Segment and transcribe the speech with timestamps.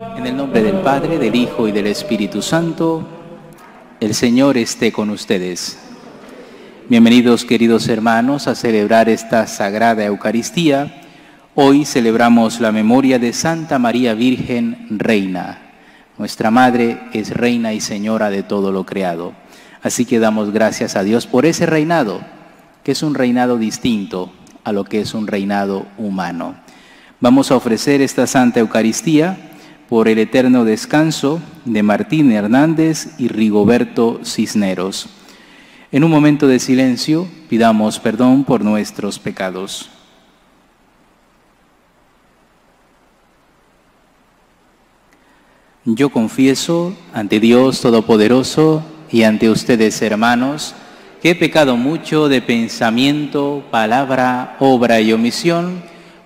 [0.00, 3.04] En el nombre del Padre, del Hijo y del Espíritu Santo,
[3.98, 5.76] el Señor esté con ustedes.
[6.88, 11.02] Bienvenidos queridos hermanos a celebrar esta sagrada Eucaristía.
[11.56, 15.72] Hoy celebramos la memoria de Santa María Virgen Reina.
[16.16, 19.32] Nuestra Madre es Reina y Señora de todo lo creado.
[19.82, 22.20] Así que damos gracias a Dios por ese reinado,
[22.84, 24.30] que es un reinado distinto
[24.62, 26.54] a lo que es un reinado humano.
[27.18, 29.47] Vamos a ofrecer esta Santa Eucaristía
[29.88, 35.08] por el eterno descanso de Martín Hernández y Rigoberto Cisneros.
[35.90, 39.88] En un momento de silencio pidamos perdón por nuestros pecados.
[45.86, 50.74] Yo confieso ante Dios Todopoderoso y ante ustedes, hermanos,
[51.22, 55.82] que he pecado mucho de pensamiento, palabra, obra y omisión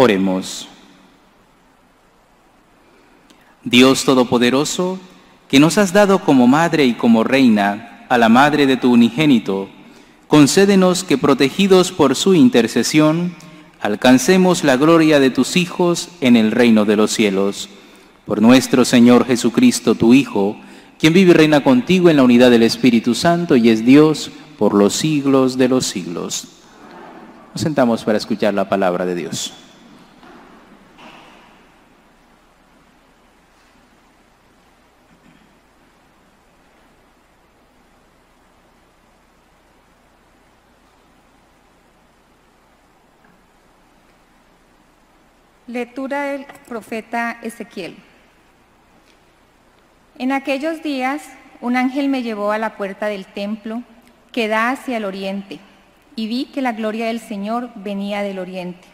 [0.00, 0.68] Oremos.
[3.64, 5.00] Dios Todopoderoso,
[5.48, 9.68] que nos has dado como madre y como reina a la madre de tu unigénito,
[10.28, 13.34] concédenos que protegidos por su intercesión,
[13.80, 17.68] alcancemos la gloria de tus hijos en el reino de los cielos.
[18.24, 20.60] Por nuestro Señor Jesucristo, tu Hijo,
[21.00, 24.74] quien vive y reina contigo en la unidad del Espíritu Santo y es Dios por
[24.74, 26.46] los siglos de los siglos.
[27.52, 29.52] Nos sentamos para escuchar la palabra de Dios.
[45.68, 47.94] Lectura del profeta Ezequiel.
[50.18, 51.20] En aquellos días
[51.60, 53.82] un ángel me llevó a la puerta del templo
[54.32, 55.60] que da hacia el oriente
[56.16, 58.88] y vi que la gloria del Señor venía del oriente.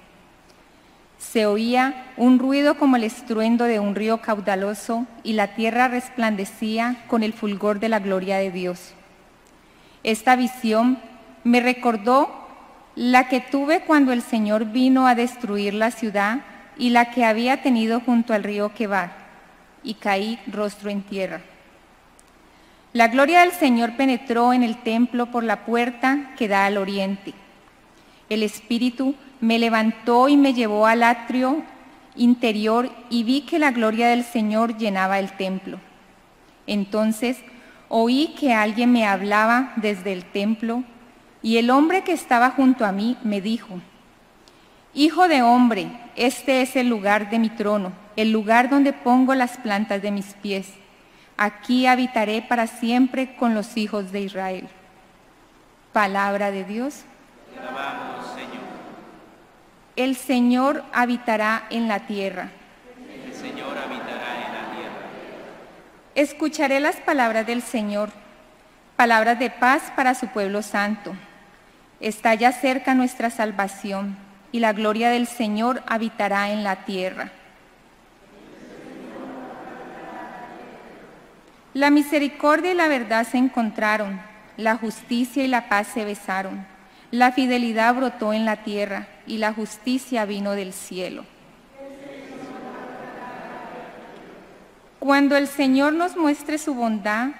[1.16, 7.04] Se oía un ruido como el estruendo de un río caudaloso y la tierra resplandecía
[7.06, 8.94] con el fulgor de la gloria de Dios.
[10.02, 10.98] Esta visión
[11.44, 12.48] me recordó
[12.96, 16.40] la que tuve cuando el Señor vino a destruir la ciudad
[16.76, 19.12] y la que había tenido junto al río Quebar,
[19.82, 21.42] y caí rostro en tierra.
[22.92, 27.34] La gloria del Señor penetró en el templo por la puerta que da al oriente.
[28.28, 31.62] El Espíritu me levantó y me llevó al atrio
[32.16, 35.80] interior y vi que la gloria del Señor llenaba el templo.
[36.66, 37.38] Entonces
[37.88, 40.84] oí que alguien me hablaba desde el templo
[41.42, 43.80] y el hombre que estaba junto a mí me dijo,
[44.94, 49.56] Hijo de hombre, este es el lugar de mi trono, el lugar donde pongo las
[49.58, 50.75] plantas de mis pies
[51.36, 54.69] Aquí habitaré para siempre con los hijos de Israel.
[55.92, 57.04] Palabra de Dios.
[58.34, 58.64] Señor.
[59.97, 62.50] El Señor habitará en la tierra.
[63.25, 65.06] El Señor habitará en la tierra.
[66.14, 68.10] Escucharé las palabras del Señor,
[68.96, 71.14] palabras de paz para su pueblo santo.
[71.98, 74.16] Está ya cerca nuestra salvación
[74.54, 77.32] y la gloria del Señor habitará en la tierra.
[81.72, 84.20] La misericordia y la verdad se encontraron,
[84.56, 86.64] la justicia y la paz se besaron,
[87.10, 91.25] la fidelidad brotó en la tierra y la justicia vino del cielo.
[95.00, 97.31] Cuando el Señor nos muestre su bondad,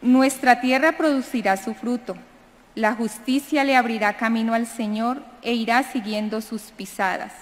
[0.00, 2.16] nuestra tierra producirá su fruto.
[2.74, 7.32] La justicia le abrirá camino al Señor e irá siguiendo sus pisadas.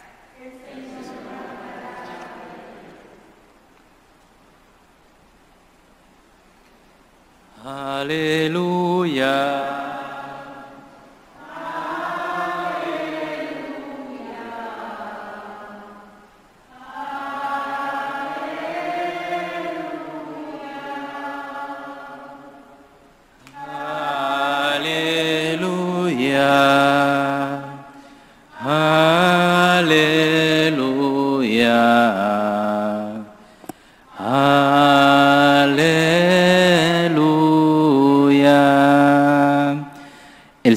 [7.64, 8.42] Aleluya.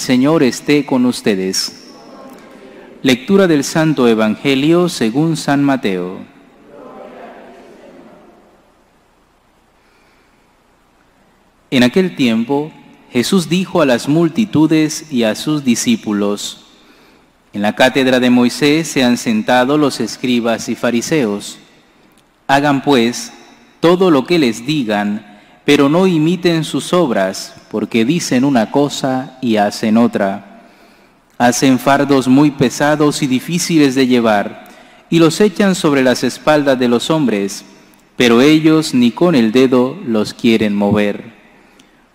[0.06, 1.88] Señor esté con ustedes.
[3.02, 6.20] Lectura del Santo Evangelio según San Mateo.
[11.72, 12.72] En aquel tiempo,
[13.10, 16.68] Jesús dijo a las multitudes y a sus discípulos,
[17.52, 21.58] En la cátedra de Moisés se han sentado los escribas y fariseos.
[22.46, 23.34] Hagan pues
[23.80, 29.58] todo lo que les digan, pero no imiten sus obras porque dicen una cosa y
[29.58, 30.62] hacen otra.
[31.38, 34.70] Hacen fardos muy pesados y difíciles de llevar,
[35.10, 37.66] y los echan sobre las espaldas de los hombres,
[38.16, 41.34] pero ellos ni con el dedo los quieren mover.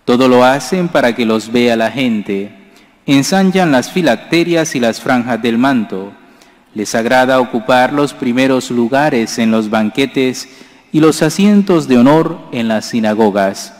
[0.06, 2.56] Todo lo hacen para que los vea la gente
[3.04, 6.14] ensanchan las filacterias y las franjas del manto.
[6.72, 10.48] Les agrada ocupar los primeros lugares en los banquetes
[10.90, 13.74] y los asientos de honor en las sinagogas.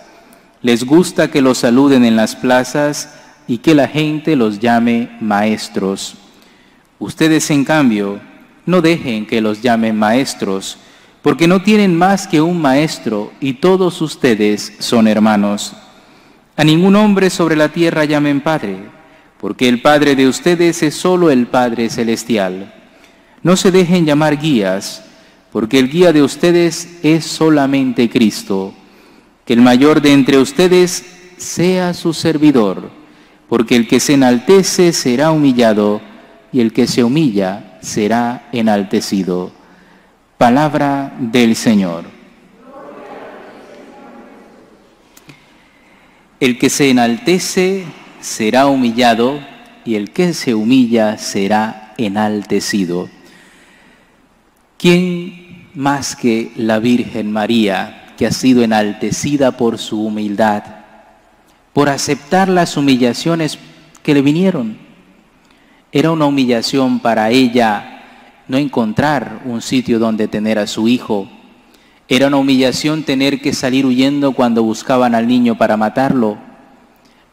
[0.62, 3.14] Les gusta que los saluden en las plazas
[3.46, 6.14] y que la gente los llame maestros.
[6.98, 8.20] Ustedes, en cambio,
[8.66, 10.78] no dejen que los llamen maestros,
[11.22, 15.74] porque no tienen más que un maestro y todos ustedes son hermanos.
[16.56, 19.00] A ningún hombre sobre la tierra llamen padre
[19.40, 22.74] porque el Padre de ustedes es solo el Padre Celestial.
[23.42, 25.02] No se dejen llamar guías,
[25.50, 28.74] porque el guía de ustedes es solamente Cristo.
[29.50, 31.05] El mayor de entre ustedes
[31.37, 32.88] sea su servidor,
[33.49, 36.00] porque el que se enaltece será humillado,
[36.52, 39.50] y el que se humilla será enaltecido.
[40.38, 42.05] Palabra del Señor.
[46.38, 47.87] El que se enaltece
[48.20, 49.41] será humillado
[49.85, 53.11] y el que se humilla será enaltecido.
[54.79, 60.62] ¿Quién más que la Virgen María, que ha sido enaltecida por su humildad,
[61.72, 63.58] por aceptar las humillaciones
[64.02, 64.76] que le vinieron?
[65.90, 68.02] Era una humillación para ella
[68.46, 71.31] no encontrar un sitio donde tener a su hijo.
[72.08, 76.50] Era una humillación tener que salir huyendo cuando buscaban al niño para matarlo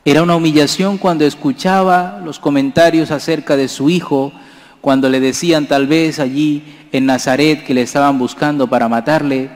[0.08, 4.32] era una humillación cuando escuchaba los comentarios acerca de su hijo,
[4.80, 6.64] cuando le decían tal vez allí
[6.94, 9.50] en Nazaret que le estaban buscando para matarle.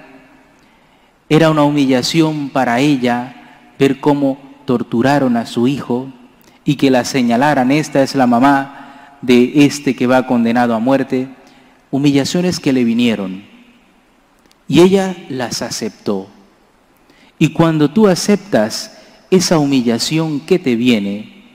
[1.32, 6.12] Era una humillación para ella ver cómo torturaron a su hijo
[6.66, 11.30] y que la señalaran, esta es la mamá de este que va condenado a muerte.
[11.90, 13.46] Humillaciones que le vinieron.
[14.68, 16.28] Y ella las aceptó.
[17.40, 18.98] Y cuando tú aceptas
[19.30, 21.46] esa humillación que te viene,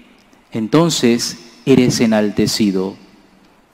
[0.52, 1.36] entonces
[1.66, 2.96] eres enaltecido.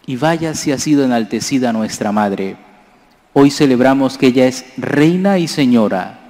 [0.04, 2.71] Y vaya si ha sido enaltecida nuestra Madre.
[3.32, 6.20] Hoy celebramos que ella es reina y señora.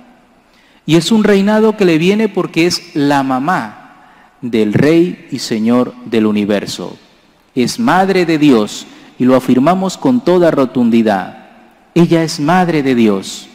[0.86, 5.94] Y es un reinado que le viene porque es la mamá del Rey y Señor
[6.06, 6.96] del universo.
[7.54, 8.86] Es Madre de Dios
[9.18, 11.50] y lo afirmamos con toda rotundidad.
[11.94, 13.48] Ella es Madre de Dios.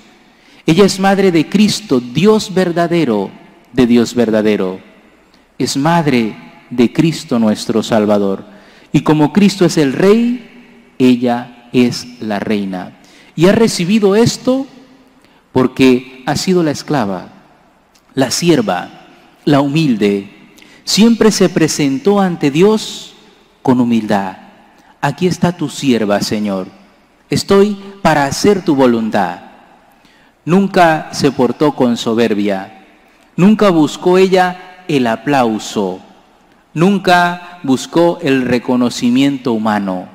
[0.66, 3.32] Ella es Madre de Cristo, Dios verdadero,
[3.74, 4.80] de Dios verdadero.
[5.58, 6.36] Es madre
[6.70, 8.46] de Cristo nuestro Salvador.
[8.92, 12.97] Y como Cristo es el rey, ella es la reina.
[13.38, 14.68] Y ha recibido esto
[15.54, 17.30] porque ha sido la esclava,
[18.13, 18.89] la sierva,
[19.45, 20.30] la humilde.
[20.84, 23.14] Siempre se presentó ante Dios
[23.62, 24.35] con humildad.
[25.00, 26.68] Aquí está tu sierva, Señor.
[27.30, 29.40] Estoy para hacer tu voluntad.
[30.44, 32.78] Nunca se portó con soberbia,
[33.38, 36.00] Nunca buscó ella el aplauso,
[36.73, 40.09] nunca buscó el reconocimiento humano,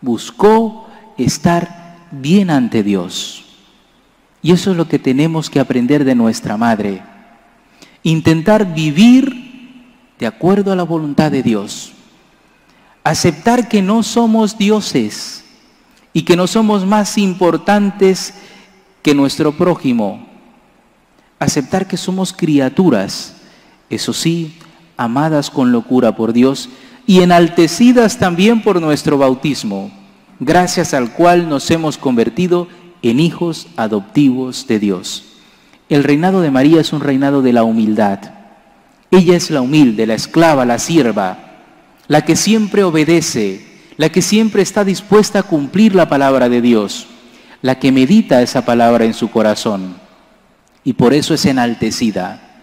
[0.00, 0.88] buscó
[1.18, 1.75] estar
[2.10, 3.44] bien ante Dios.
[4.42, 7.02] Y eso es lo que tenemos que aprender de nuestra madre.
[8.02, 11.92] Intentar vivir de acuerdo a la voluntad de Dios.
[13.02, 15.44] Aceptar que no somos dioses
[16.12, 18.34] y que no somos más importantes
[19.02, 20.26] que nuestro prójimo
[21.38, 23.34] aceptar que somos criaturas,
[23.90, 24.58] eso sí,
[24.96, 26.68] amadas con locura por Dios
[27.06, 29.90] y enaltecidas también por nuestro bautismo,
[30.40, 32.68] gracias al cual nos hemos convertido
[33.02, 35.24] en hijos adoptivos de Dios.
[35.88, 38.18] El reinado de María es un reinado de la humildad.
[39.10, 41.38] Ella es la humilde, la esclava, la sierva,
[42.08, 43.64] la que siempre obedece,
[43.96, 47.06] la que siempre está dispuesta a cumplir la palabra de Dios,
[47.62, 50.06] la que medita esa palabra en su corazón
[50.86, 52.62] y por eso es enaltecida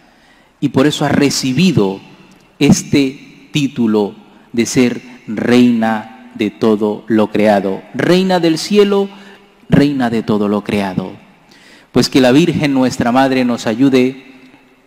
[0.62, 2.00] y por eso ha recibido
[2.58, 4.15] este título
[4.53, 9.10] de ser reina de todo lo creado, reina del cielo,
[9.70, 11.12] reina de todo lo creado.
[11.92, 14.25] Pues que la Virgen nuestra Madre nos ayude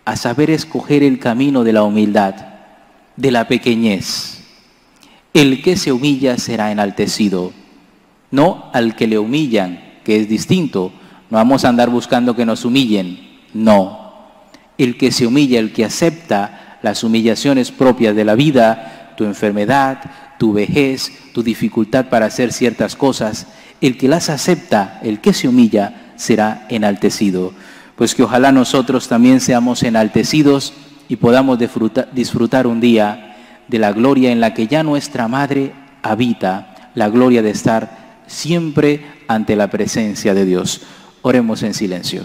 [0.04, 2.34] a saber escoger el camino de la humildad,
[3.16, 4.42] de la pequeñez.
[5.34, 7.52] El que se humilla será enaltecido,
[8.30, 10.92] no al que le humillan, que es distinto.
[11.30, 13.18] No vamos a andar buscando que nos humillen,
[13.52, 14.14] no.
[14.78, 19.98] el que se humilla, el que acepta las humillaciones propias de la vida, tu enfermedad,
[20.38, 23.46] tu vejez, tu dificultad para hacer ciertas cosas,
[23.80, 27.52] el que las acepta, el que se humilla, será enaltecido.
[27.96, 30.72] Pues que ojalá nosotros también seamos enaltecidos
[31.08, 33.36] y podamos disfrutar, un día
[33.68, 39.04] de la gloria en la que ya nuestra Madre habita, la gloria de estar siempre
[39.28, 40.82] ante la presencia de Dios.
[41.22, 42.22] Oremos en silencio.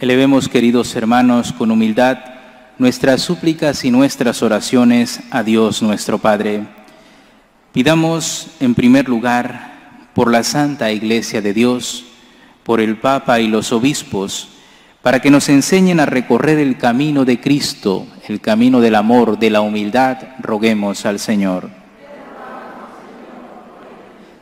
[0.00, 2.18] Elevemos, queridos hermanos, con humildad
[2.78, 6.68] nuestras súplicas y nuestras oraciones a Dios nuestro Padre.
[7.72, 12.04] Pidamos, en primer lugar, por la Santa Iglesia de Dios,
[12.62, 14.50] por el Papa y los obispos,
[15.02, 19.50] para que nos enseñen a recorrer el camino de Cristo, el camino del amor, de
[19.50, 21.70] la humildad, roguemos al Señor.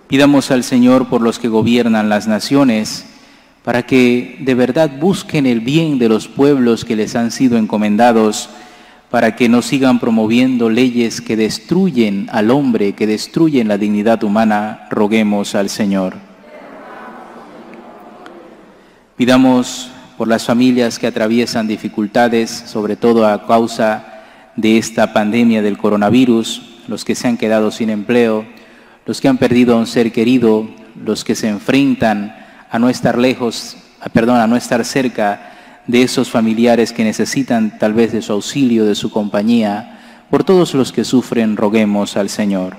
[0.06, 3.05] Pidamos al Señor por los que gobiernan las naciones,
[3.66, 8.49] para que de verdad busquen el bien de los pueblos que les han sido encomendados,
[9.11, 14.87] para que no sigan promoviendo leyes que destruyen al hombre, que destruyen la dignidad humana,
[14.88, 16.14] roguemos al Señor.
[19.16, 24.23] Pidamos por las familias que atraviesan dificultades, sobre todo a causa
[24.54, 28.46] de esta pandemia del coronavirus, los que se han quedado sin empleo,
[29.06, 30.68] los que han perdido a un ser querido,
[31.04, 32.45] los que se enfrentan
[32.76, 33.75] a no estar lejos,
[34.12, 38.85] perdón, a no estar cerca de esos familiares que necesitan tal vez de su auxilio,
[38.85, 40.26] de su compañía.
[40.28, 42.76] Por todos los que sufren, roguemos al Señor.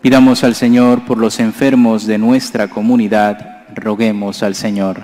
[0.00, 5.02] Pidamos al Señor por los enfermos de nuestra comunidad, roguemos al Señor.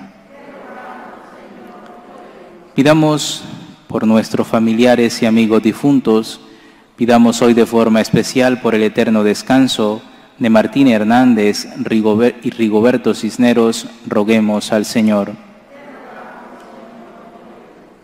[2.75, 3.43] Pidamos
[3.89, 6.39] por nuestros familiares y amigos difuntos,
[6.95, 10.01] pidamos hoy de forma especial por el eterno descanso
[10.39, 11.67] de Martín Hernández
[12.43, 15.33] y Rigoberto Cisneros, roguemos al Señor.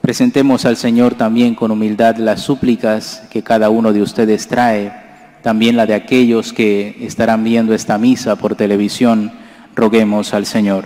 [0.02, 4.94] Presentemos al Señor también con humildad las súplicas que cada uno de ustedes trae,
[5.42, 9.32] también la de aquellos que estarán viendo esta misa por televisión,
[9.74, 10.86] roguemos al Señor.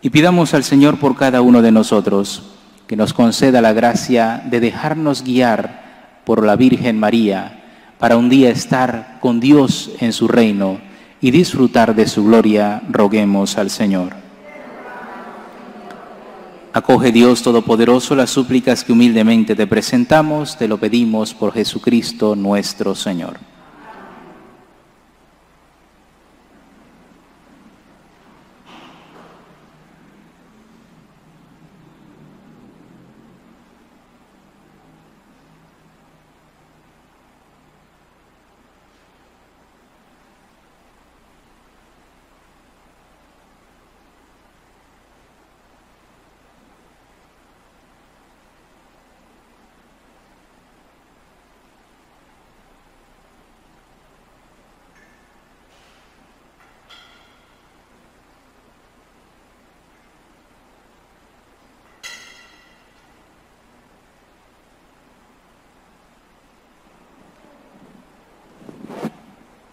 [0.00, 2.54] Y pidamos al Señor por cada uno de nosotros,
[2.86, 7.57] que nos conceda la gracia de dejarnos guiar por la Virgen María,
[7.98, 10.80] para un día estar con Dios en su reino
[11.20, 14.14] y disfrutar de su gloria, roguemos al Señor.
[16.72, 22.94] Acoge Dios Todopoderoso las súplicas que humildemente te presentamos, te lo pedimos por Jesucristo nuestro
[22.94, 23.38] Señor.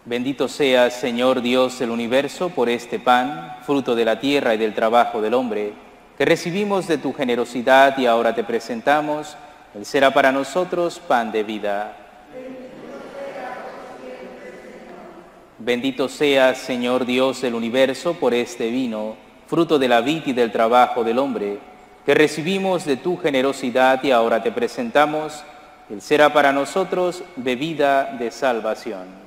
[0.06, 4.72] Bendito sea, Señor Dios del universo, por este pan, fruto de la tierra y del
[4.72, 5.72] trabajo del hombre,
[6.16, 9.36] que recibimos de tu generosidad y ahora te presentamos.
[9.74, 11.96] Él será para nosotros pan de vida.
[15.58, 19.16] Bendito sea, Señor Dios del universo, por este vino,
[19.48, 21.58] fruto de la vid y del trabajo del hombre,
[22.04, 25.42] que recibimos de tu generosidad y ahora te presentamos.
[25.90, 29.25] Él será para nosotros bebida de salvación.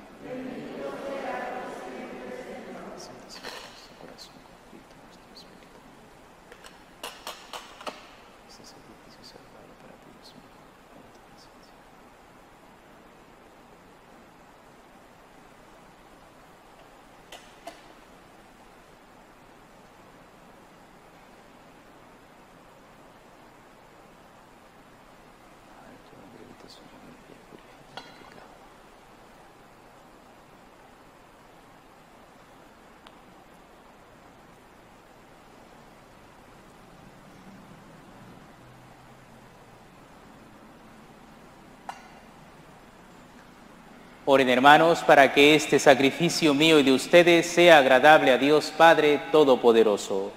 [44.32, 49.20] Oren hermanos para que este sacrificio mío y de ustedes sea agradable a Dios Padre
[49.32, 50.32] Todopoderoso.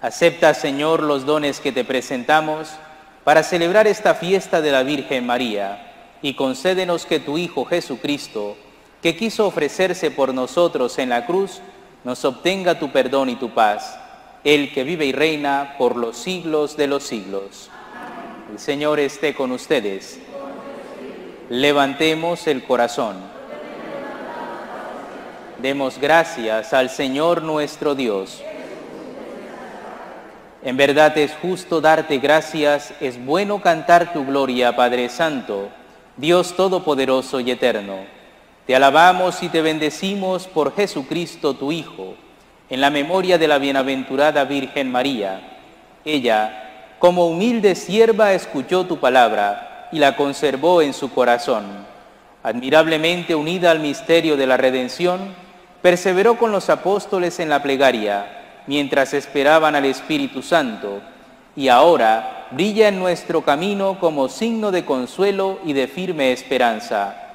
[0.00, 2.72] Acepta, Señor, los dones que te presentamos
[3.22, 8.56] para celebrar esta fiesta de la Virgen María y concédenos que tu Hijo Jesucristo,
[9.00, 11.60] que quiso ofrecerse por nosotros en la cruz,
[12.06, 13.98] nos obtenga tu perdón y tu paz,
[14.44, 17.68] el que vive y reina por los siglos de los siglos.
[18.48, 20.20] El Señor esté con ustedes.
[21.50, 23.16] Levantemos el corazón.
[25.60, 28.40] Demos gracias al Señor nuestro Dios.
[30.62, 35.70] En verdad es justo darte gracias, es bueno cantar tu gloria, Padre Santo,
[36.16, 38.15] Dios Todopoderoso y Eterno
[38.66, 42.14] te alabamos y te bendecimos por Jesucristo tu Hijo,
[42.68, 45.58] en la memoria de la bienaventurada Virgen María.
[46.04, 51.64] Ella, como humilde sierva, escuchó tu palabra y la conservó en su corazón.
[52.42, 55.32] Admirablemente unida al misterio de la redención,
[55.80, 61.02] perseveró con los apóstoles en la plegaria, mientras esperaban al Espíritu Santo,
[61.54, 67.25] y ahora brilla en nuestro camino como signo de consuelo y de firme esperanza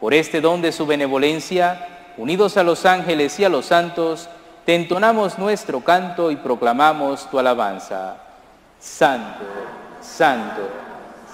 [0.00, 4.28] por este don de su benevolencia, unidos a los ángeles y a los santos,
[4.64, 8.16] te entonamos nuestro canto y proclamamos tu alabanza.
[8.78, 9.44] Santo,
[10.00, 10.68] santo,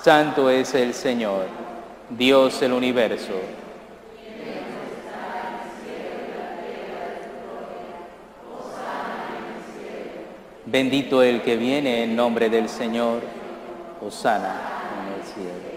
[0.03, 1.47] santo es el Señor,
[2.11, 3.35] Dios del universo.
[10.69, 13.21] Bendito el que viene en nombre del Señor,
[14.05, 14.55] Osana
[15.01, 15.77] en el cielo.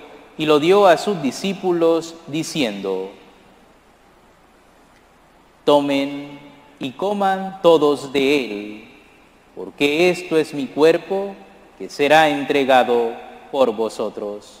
[0.41, 3.11] y lo dio a sus discípulos diciendo,
[5.63, 6.39] tomen
[6.79, 8.89] y coman todos de él,
[9.55, 11.35] porque esto es mi cuerpo
[11.77, 13.11] que será entregado
[13.51, 14.60] por vosotros.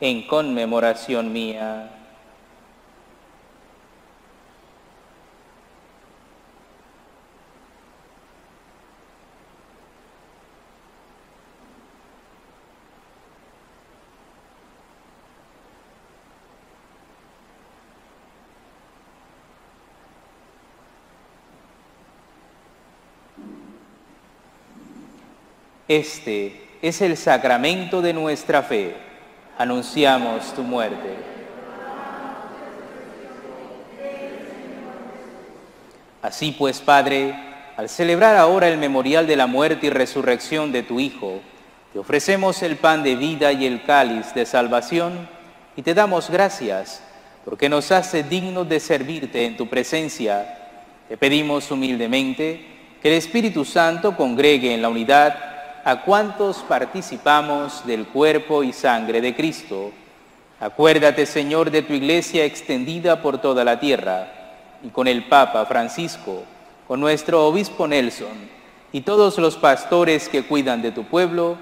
[0.00, 1.96] en conmemoración mía.
[25.86, 29.09] Este es el sacramento de nuestra fe
[29.58, 31.16] anunciamos tu muerte.
[36.22, 37.34] Así pues, Padre,
[37.76, 41.40] al celebrar ahora el memorial de la muerte y resurrección de tu Hijo,
[41.92, 45.28] te ofrecemos el pan de vida y el cáliz de salvación
[45.76, 47.02] y te damos gracias
[47.44, 50.58] porque nos hace dignos de servirte en tu presencia.
[51.08, 52.66] Te pedimos humildemente
[53.02, 55.49] que el Espíritu Santo congregue en la unidad
[55.84, 59.92] a cuantos participamos del cuerpo y sangre de Cristo.
[60.60, 64.30] Acuérdate, Señor, de tu iglesia extendida por toda la tierra,
[64.82, 66.42] y con el Papa Francisco,
[66.86, 68.60] con nuestro obispo Nelson,
[68.92, 71.56] y todos los pastores que cuidan de tu pueblo,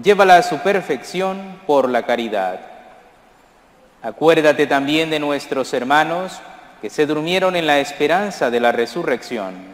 [0.00, 2.60] llévala a su perfección por la caridad.
[4.02, 6.40] Acuérdate también de nuestros hermanos
[6.80, 9.73] que se durmieron en la esperanza de la resurrección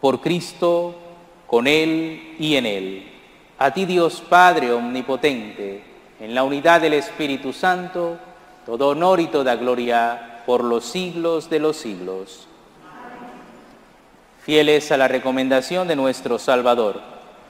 [0.00, 0.94] Por Cristo,
[1.46, 3.08] con Él y en Él.
[3.58, 5.82] A ti Dios Padre Omnipotente,
[6.20, 8.18] en la unidad del Espíritu Santo,
[8.64, 12.46] todo honor y toda gloria por los siglos de los siglos.
[14.42, 17.00] Fieles a la recomendación de nuestro Salvador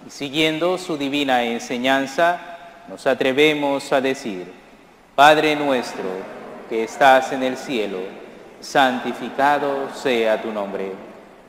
[0.07, 2.41] y siguiendo su divina enseñanza,
[2.89, 4.53] nos atrevemos a decir,
[5.15, 6.05] Padre nuestro
[6.69, 7.99] que estás en el cielo,
[8.61, 10.93] santificado sea tu nombre.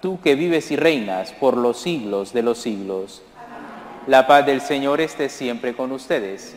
[0.00, 3.22] tú que vives y reinas por los siglos de los siglos.
[4.06, 6.56] La paz del Señor esté siempre con ustedes.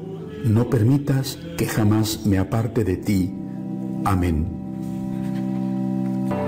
[0.43, 3.33] no permitas que jamás me aparte de ti.
[4.05, 4.47] Amén.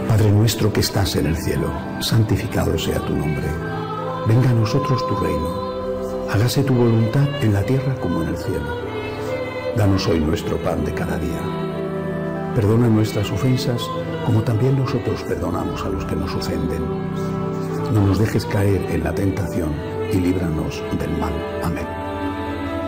[0.08, 3.48] Padre nuestro que estás en el cielo, santificado sea tu nombre.
[4.28, 6.30] Venga a nosotros tu reino.
[6.32, 8.78] Hágase tu voluntad en la tierra como en el cielo.
[9.76, 11.42] Danos hoy nuestro pan de cada día.
[12.56, 13.82] Perdona nuestras ofensas
[14.26, 16.84] como también nosotros perdonamos a los que nos ofenden.
[17.94, 19.74] No nos dejes caer en la tentación
[20.12, 21.34] y líbranos del mal.
[21.64, 21.93] Amén.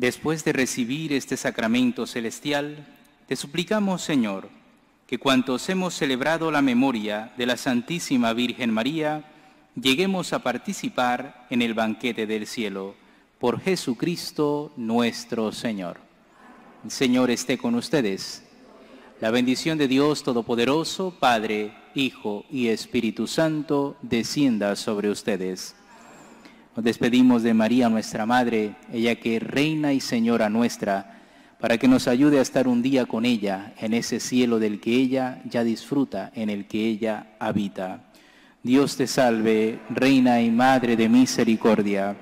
[0.00, 2.86] Después de recibir este sacramento celestial,
[3.28, 4.48] te suplicamos, Señor,
[5.06, 9.30] que cuantos hemos celebrado la memoria de la Santísima Virgen María,
[9.78, 12.94] lleguemos a participar en el banquete del cielo.
[13.38, 15.98] Por Jesucristo nuestro Señor.
[16.82, 18.42] El Señor esté con ustedes.
[19.20, 25.74] La bendición de Dios Todopoderoso, Padre, Hijo y Espíritu Santo, descienda sobre ustedes.
[26.76, 31.20] Nos despedimos de María, nuestra Madre, ella que Reina y Señora nuestra,
[31.58, 34.94] para que nos ayude a estar un día con ella en ese cielo del que
[34.94, 38.04] ella ya disfruta, en el que ella habita.
[38.62, 42.16] Dios te salve, Reina y Madre de misericordia,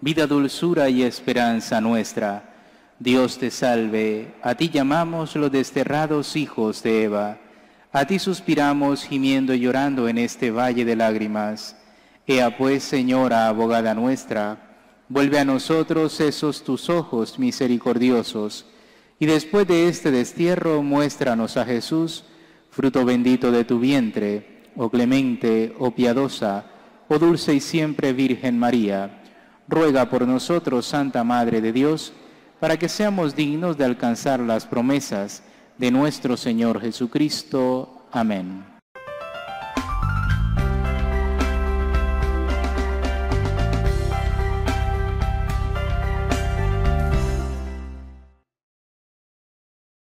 [0.00, 2.50] vida, dulzura y esperanza nuestra.
[2.98, 7.38] Dios te salve, a ti llamamos los desterrados hijos de Eva,
[7.92, 11.76] a ti suspiramos gimiendo y llorando en este valle de lágrimas.
[12.26, 14.76] Ea pues, Señora, abogada nuestra,
[15.08, 18.64] vuelve a nosotros esos tus ojos misericordiosos,
[19.18, 22.24] y después de este destierro muéstranos a Jesús,
[22.70, 26.64] fruto bendito de tu vientre, oh clemente, oh piadosa,
[27.08, 29.22] oh dulce y siempre Virgen María.
[29.68, 32.12] Ruega por nosotros, Santa Madre de Dios,
[32.60, 35.42] para que seamos dignos de alcanzar las promesas
[35.76, 38.06] de nuestro Señor Jesucristo.
[38.12, 38.71] Amén.